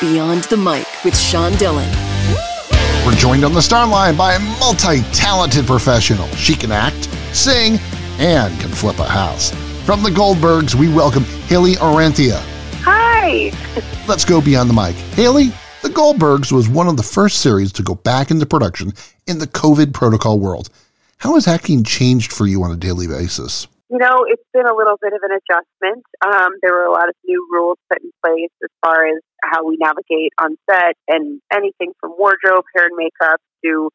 [0.00, 1.88] Beyond the Mic with Sean Dillon.
[3.06, 6.26] We're joined on the star line by a multi talented professional.
[6.30, 7.78] She can act, sing,
[8.18, 9.52] and can flip a house.
[9.86, 12.40] From the Goldbergs, we welcome Haley Orrantia.
[12.82, 13.52] Hi.
[14.08, 14.96] Let's go beyond the mic.
[15.14, 15.52] Haley,
[15.82, 18.92] The Goldbergs was one of the first series to go back into production
[19.28, 20.70] in the COVID protocol world.
[21.18, 23.68] How has acting changed for you on a daily basis?
[23.94, 26.02] You know, it's been a little bit of an adjustment.
[26.18, 29.64] Um, there were a lot of new rules put in place as far as how
[29.64, 33.90] we navigate on set and anything from wardrobe, hair, and makeup to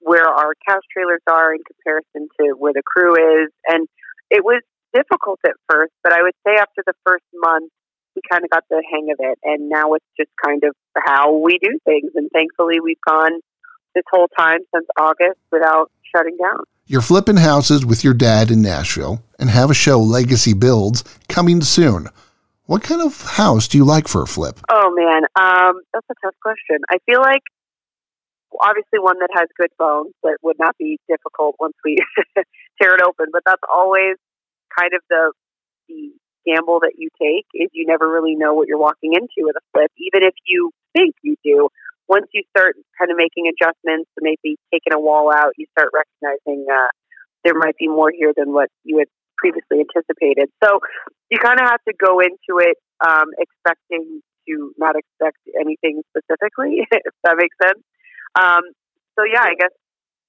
[0.00, 3.52] where our cast trailers are in comparison to where the crew is.
[3.68, 3.86] And
[4.30, 4.62] it was
[4.94, 7.70] difficult at first, but I would say after the first month,
[8.14, 9.38] we kind of got the hang of it.
[9.44, 12.12] And now it's just kind of how we do things.
[12.14, 13.38] And thankfully, we've gone
[13.94, 16.64] this whole time since August without shutting down.
[16.88, 21.60] You're flipping houses with your dad in Nashville and have a show, Legacy Builds, coming
[21.62, 22.06] soon.
[22.66, 24.60] What kind of house do you like for a flip?
[24.70, 26.78] Oh man, um, that's a tough question.
[26.88, 27.42] I feel like
[28.60, 31.96] obviously one that has good bones that would not be difficult once we
[32.80, 33.26] tear it open.
[33.32, 34.14] But that's always
[34.70, 35.32] kind of the
[35.88, 36.12] the
[36.46, 39.64] gamble that you take is you never really know what you're walking into with a
[39.72, 41.68] flip, even if you think you do.
[42.08, 45.90] Once you start kind of making adjustments, and maybe taking a wall out, you start
[45.92, 46.88] recognizing uh,
[47.44, 50.48] there might be more here than what you had previously anticipated.
[50.62, 50.80] So
[51.30, 56.86] you kind of have to go into it um, expecting to not expect anything specifically,
[56.90, 57.82] if that makes sense.
[58.38, 58.62] Um,
[59.18, 59.74] so yeah, I guess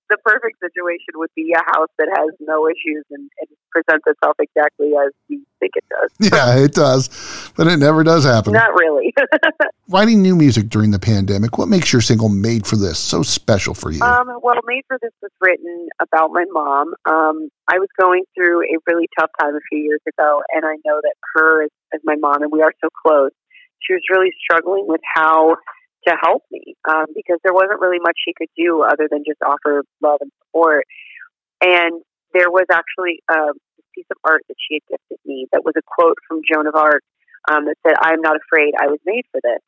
[0.10, 4.36] the perfect situation would be a house that has no issues and, and, presents itself
[4.40, 6.32] exactly as we think it does.
[6.32, 8.54] Yeah, it does, but it never does happen.
[8.54, 9.14] Not really.
[9.90, 13.74] Writing new music during the pandemic, what makes your single "Made for This" so special
[13.74, 14.02] for you?
[14.02, 16.96] Um, well, "Made for This" was written about my mom.
[17.06, 20.76] Um, I was going through a really tough time a few years ago, and I
[20.86, 23.32] know that her, as, as my mom, and we are so close,
[23.82, 25.58] she was really struggling with how
[26.08, 29.42] to help me um, because there wasn't really much she could do other than just
[29.42, 30.86] offer love and support.
[31.62, 32.02] And
[32.34, 33.54] there was actually a
[33.96, 36.76] piece of art that she had gifted me that was a quote from Joan of
[36.76, 37.02] Arc
[37.50, 38.74] um, that said, "I'm not afraid.
[38.80, 39.62] I was made for this."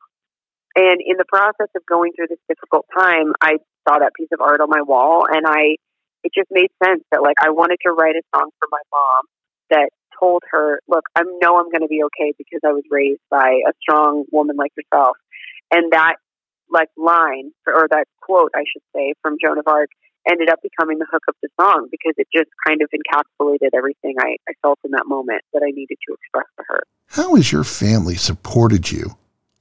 [0.76, 3.58] And in the process of going through this difficult time, I
[3.88, 5.76] saw that piece of art on my wall, and I
[6.22, 9.22] it just made sense that like I wanted to write a song for my mom
[9.70, 13.22] that told her, "Look, I know I'm going to be okay because I was raised
[13.30, 15.16] by a strong woman like yourself."
[15.70, 16.16] And that
[16.70, 19.90] like line or that quote, I should say, from Joan of Arc
[20.28, 24.14] ended up becoming the hook of the song because it just kind of encapsulated everything
[24.18, 26.82] I, I felt in that moment that I needed to express to her.
[27.08, 29.16] How has your family supported you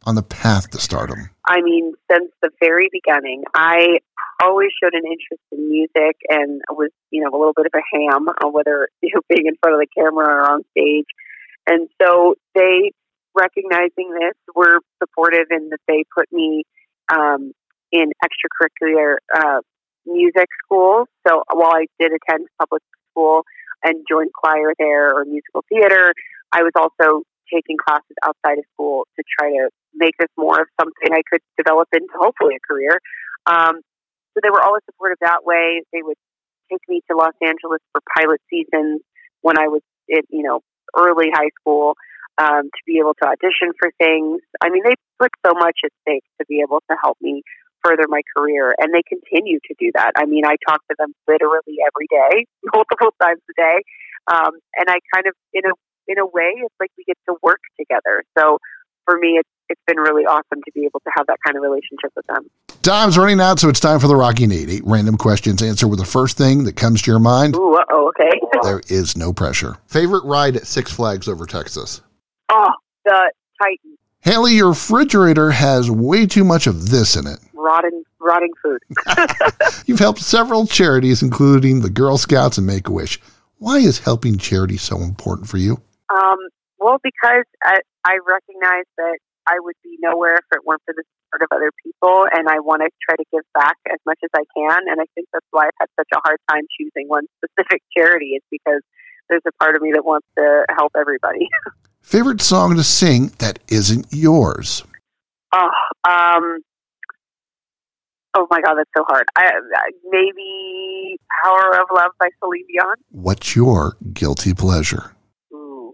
[0.05, 1.29] on the path to stardom?
[1.47, 3.99] I mean, since the very beginning, I
[4.41, 7.83] always showed an interest in music and was, you know, a little bit of a
[7.97, 11.07] ham on whether you know being in front of the camera or on stage.
[11.67, 12.91] And so they
[13.35, 14.79] recognizing this were
[15.19, 16.63] supportive in that they put me
[17.13, 17.51] um,
[17.91, 19.61] in extracurricular uh,
[20.05, 21.07] music schools.
[21.27, 23.43] So while I did attend public school
[23.83, 26.13] and joined choir there or musical theater,
[26.51, 30.67] I was also taking classes outside of school to try to make this more of
[30.79, 32.99] something I could develop into hopefully a career.
[33.45, 33.81] Um,
[34.33, 35.81] so they were always supportive that way.
[35.91, 36.17] They would
[36.71, 39.01] take me to Los Angeles for pilot seasons
[39.41, 40.61] when I was in, you know,
[40.95, 41.95] early high school
[42.39, 44.41] um, to be able to audition for things.
[44.63, 47.43] I mean, they put so much at stake to be able to help me
[47.83, 50.11] further my career, and they continue to do that.
[50.15, 53.77] I mean, I talk to them literally every day, multiple times a day,
[54.31, 55.73] um, and I kind of, in a
[56.07, 58.23] in a way, it's like we get to work together.
[58.37, 58.57] So
[59.05, 61.61] for me, it's it's been really awesome to be able to have that kind of
[61.61, 62.49] relationship with them.
[62.81, 64.69] Time's running out, so it's time for the Rocky Nate.
[64.69, 65.61] Eight random questions.
[65.61, 67.55] Answer with the first thing that comes to your mind.
[67.55, 68.39] Ooh, oh, okay.
[68.63, 69.77] there is no pressure.
[69.85, 72.01] Favorite ride at Six Flags over Texas?
[72.49, 72.71] Oh,
[73.05, 73.97] the Titan.
[74.21, 77.39] Haley, your refrigerator has way too much of this in it.
[77.53, 78.79] Rotting, rotting food.
[79.85, 83.19] You've helped several charities, including the Girl Scouts and Make a Wish.
[83.59, 85.81] Why is helping charity so important for you?
[86.09, 86.37] Um,
[86.79, 91.03] well, because I, I recognize that I would be nowhere if it weren't for the
[91.03, 94.29] support of other people, and I want to try to give back as much as
[94.33, 94.87] I can.
[94.87, 98.35] And I think that's why I've had such a hard time choosing one specific charity,
[98.35, 98.81] is because
[99.29, 101.49] there's a part of me that wants to help everybody.
[102.09, 104.83] Favorite song to sing that isn't yours?
[105.53, 105.69] Oh,
[106.09, 106.57] um,
[108.33, 109.25] oh my God, that's so hard.
[109.37, 109.51] I,
[110.05, 112.95] maybe "Power of Love" by Celine Dion.
[113.11, 115.11] What's your guilty pleasure?
[115.53, 115.93] Ooh,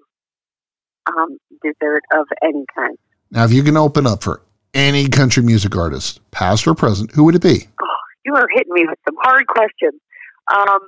[1.07, 2.97] um, dessert of any kind.
[3.31, 4.41] Now, if you can open up for
[4.73, 7.67] any country music artist, past or present, who would it be?
[7.81, 9.99] Oh, you are hitting me with some hard questions.
[10.47, 10.79] Um,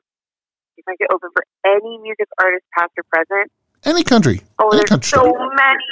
[0.77, 3.51] if I could open for any music artist, past or present,
[3.87, 4.41] any country.
[4.59, 5.09] Oh, any there's country.
[5.09, 5.85] so many.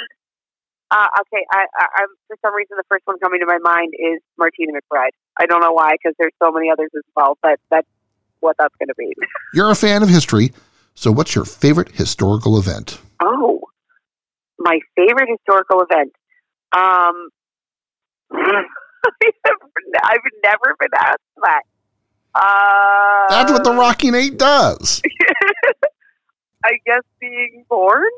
[0.90, 3.92] Uh, okay, I, I, I'm for some reason the first one coming to my mind
[3.98, 5.10] is Martina McBride.
[5.38, 7.88] I don't know why because there's so many others as well, but that's
[8.40, 9.12] what that's going to be.
[9.54, 10.52] You're a fan of history,
[10.94, 13.00] so what's your favorite historical event?
[13.20, 13.60] Oh,
[14.58, 16.12] my favorite historical event.
[16.72, 17.30] Um,
[20.04, 21.62] I've never been asked that.
[22.34, 25.00] Uh, That's what the Rocky Eight does.
[27.76, 28.10] I guess being born.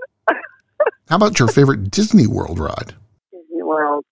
[1.09, 2.95] How about your favorite Disney World ride?
[3.33, 4.05] Disney World.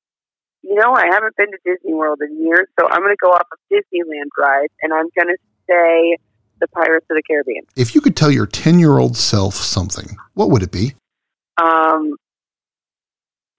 [0.62, 3.30] You know, I haven't been to Disney World in years, so I'm going to go
[3.30, 5.36] off of Disneyland ride, and I'm going to
[5.68, 6.16] say
[6.60, 7.64] the Pirates of the Caribbean.
[7.76, 10.94] If you could tell your 10 year old self something, what would it be?
[11.58, 12.16] Um,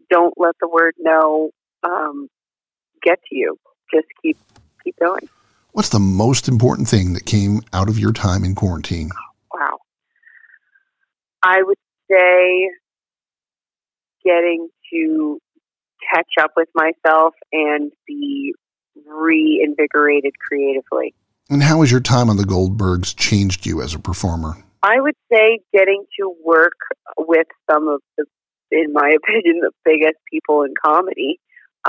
[0.09, 1.51] don't let the word no
[1.83, 2.27] um,
[3.03, 3.57] get to you.
[3.93, 4.37] Just keep
[4.83, 5.29] keep going.
[5.71, 9.11] What's the most important thing that came out of your time in quarantine?
[12.09, 12.17] Wow.
[12.17, 12.69] I would say
[14.25, 15.39] getting to
[16.13, 18.53] catch up with myself and be
[19.05, 21.13] reinvigorated creatively.
[21.49, 24.57] And how has your time on the Goldbergs changed you as a performer?
[24.83, 26.77] I would say getting to work
[27.17, 28.25] with some of the,
[28.71, 31.39] in my opinion, the biggest people in comedy,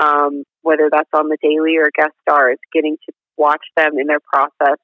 [0.01, 4.21] um, whether that's on the daily or guest stars, getting to watch them in their
[4.21, 4.79] process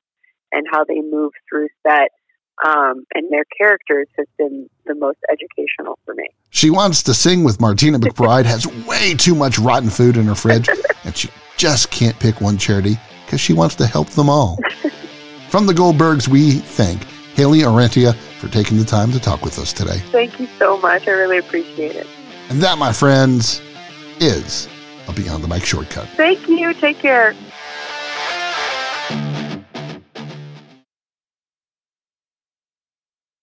[0.52, 2.10] and how they move through set
[2.66, 6.28] um, and their characters has been the most educational for me.
[6.50, 10.34] She wants to sing with Martina McBride, has way too much rotten food in her
[10.34, 10.68] fridge,
[11.04, 14.58] and she just can't pick one charity because she wants to help them all.
[15.48, 17.04] From the Goldbergs, we thank
[17.34, 19.98] Haley Orrantia for taking the time to talk with us today.
[20.10, 21.06] Thank you so much.
[21.06, 22.06] I really appreciate it.
[22.48, 23.62] And that, my friends,
[24.20, 24.68] is
[25.08, 26.08] a Beyond the Mic shortcut.
[26.16, 26.74] Thank you.
[26.74, 27.34] Take care.